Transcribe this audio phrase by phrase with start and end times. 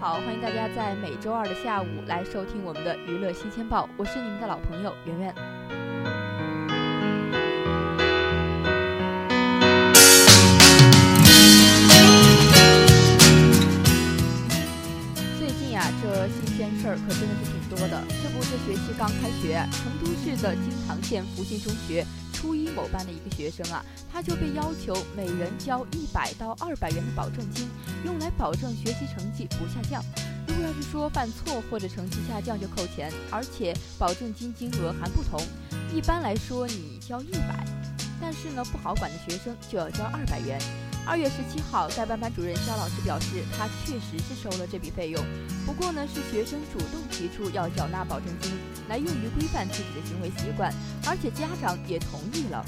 [0.00, 5.57] 好，欢迎大家在每周二的下午来收听我们的娱乐新鲜报，我是你们的老朋友圆圆。
[19.08, 22.04] 刚开学，成都市的金堂县福星中学。
[22.34, 27.70] 初一某班的一个学生啊，他就被要求每人交一百到二百元的保证金，
[28.04, 30.04] 用来保证学习成绩不下降。
[30.46, 35.40] 如果要是说犯错或者成绩下降就扣钱，而且保证金金额还不同。
[35.90, 37.64] 一般来说你交一百，
[38.20, 40.60] 但是呢不好管的学生就要交二百元。
[41.08, 45.24] 二月十七号，该班班主任肖老师表示，他确实是收了这笔费用，
[45.64, 48.52] 不过呢，是学生主动提出要缴纳保证金，
[48.90, 50.70] 来用于规范自己的行为习惯，
[51.06, 52.62] 而且家长也同意了。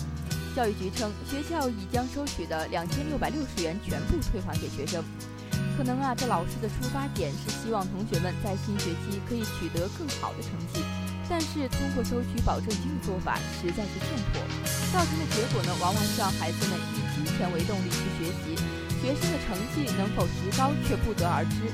[0.56, 5.04] 教育局称，学校已将收取的两千六百六十元全部退还给学生。
[5.76, 10.80] 可能啊，这老师的出发点是希望同学们在新学期可以取得更好的成绩。
[11.28, 18.58] 但是通过收取保证金的做法实在是欠妥，造成的结果呢，往往是让孩子们以金钱为动力去学习，
[19.00, 21.70] 学生的成绩能否提高却不得而知。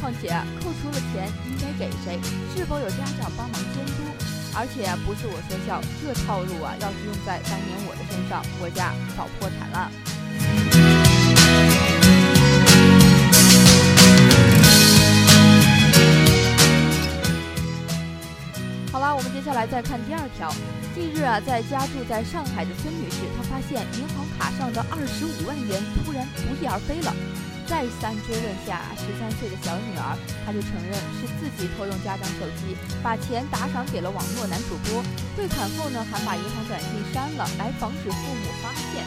[0.00, 2.18] 况且啊，扣除了钱应该给谁？
[2.56, 4.06] 是否有家长帮忙监督？
[4.54, 9.90] 而且啊，不是我说笑，这套路啊，要是用在当年我的身上，我家早破产了。
[19.40, 20.52] 接下来再看第二条。
[20.94, 27.08] 近日啊，在家住在上海的孙女士，她发现银行卡上的二十五万元突然不翼而飞了。
[27.64, 30.12] 再三追问下，十三岁的小女儿，
[30.44, 35.00] 她就承认是自己偷用家长手机，把钱打赏给了网络男主播。
[35.32, 39.00] 汇款后呢，还把银行短信删了，来防止父母发现。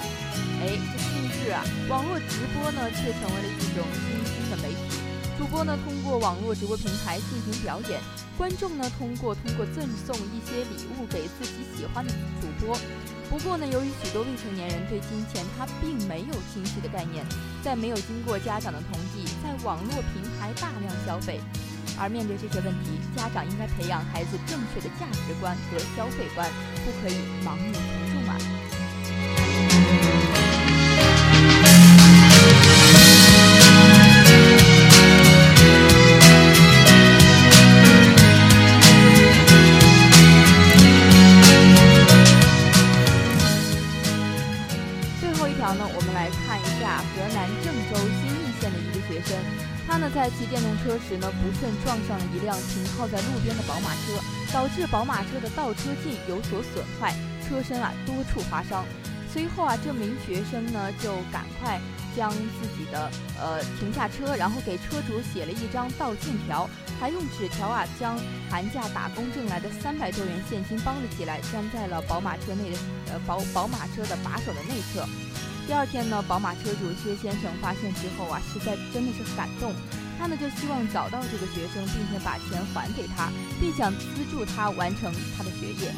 [0.66, 5.13] 哎，这近日啊，网络直播呢，却成为了一种新兴的媒体。
[5.38, 8.00] 主播呢，通过网络直播平台进行表演。
[8.38, 12.78] 观众呢，通过通过赠送一些礼物给自己喜欢的主播。
[13.30, 17.26] 不过呢，由于许多未成年人对金钱他并没有清晰的概念，
[17.64, 21.40] 在没有经过家长的同意，在网络平台大量消费。
[22.00, 26.50] 而面对这些问题，家长应该培养孩子正确的价值观和消费观，
[26.86, 28.73] 不可以盲目从众啊。
[47.14, 49.38] 河南郑州新密县的一个学生，
[49.88, 54.20] 他呢在骑电动车时呢，不慎撞上了一辆停靠在路边的宝马车，
[54.52, 57.14] 导致宝马车的倒车镜有所损坏，
[57.48, 58.84] 车身啊多处划伤。
[59.32, 61.80] 随后啊，这名学生呢就赶快
[62.16, 66.70] 将自己的呃停下车，然后给车主写了一张道歉条，
[67.00, 68.18] 还用纸条啊将
[68.50, 72.78] 寒假打工挣来的三百多元现金包了起来，粘在了宝马车内的
[73.12, 75.08] 呃宝宝马车的把手的内侧。
[75.66, 79.74] 第二天呢，宝马车主薛先生发现之后啊，实在真的是感动。
[80.20, 85.92] 他呢就希望找到这个学生，并且把钱还给他，并想资助他完成他的学业。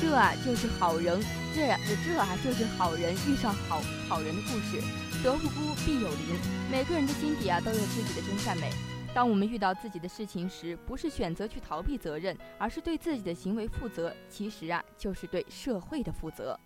[0.00, 1.20] 这啊就是好人，
[1.54, 4.80] 这呀这啊就是好人遇上好好人的故事。
[5.22, 6.38] 德不孤，必有邻。
[6.70, 8.70] 每个人的心底啊都有自己的真善美。
[9.12, 14.14] 当我们遇到自己的事情时，不是选择去逃避责任，而是对自己的行为负责。
[14.28, 16.58] 其实啊，就是对社会的负责。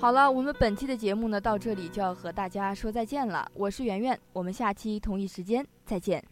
[0.00, 3.46] 好了，我们本期的节目呢，到这里就要和大家说再见了。
[3.52, 6.24] 我是圆圆，我们下期同一时间再见。